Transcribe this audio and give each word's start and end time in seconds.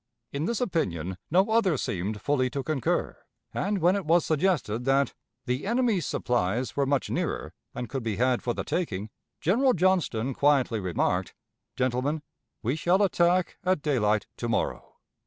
In 0.33 0.45
this 0.45 0.59
opinion 0.59 1.19
no 1.29 1.51
other 1.51 1.77
seemed 1.77 2.21
fully 2.21 2.49
to 2.49 2.63
concur; 2.63 3.17
and 3.53 3.77
when 3.77 3.95
it 3.95 4.03
was 4.03 4.25
suggested 4.25 4.83
that 4.85 5.13
'the 5.45 5.67
enemy's 5.67 6.07
supplies 6.07 6.75
were 6.75 6.87
much 6.87 7.11
nearer, 7.11 7.53
and 7.75 7.87
could 7.87 8.01
be 8.01 8.15
had 8.15 8.41
for 8.41 8.55
the 8.55 8.63
taking,' 8.63 9.11
General 9.41 9.73
Johnston 9.73 10.33
quietly 10.33 10.79
remarked, 10.79 11.35
'Gentlemen, 11.75 12.23
we 12.63 12.75
shall 12.75 13.03
attack 13.03 13.59
at 13.63 13.83
daylight 13.83 14.25
to 14.37 14.49
morrow.' 14.49 14.95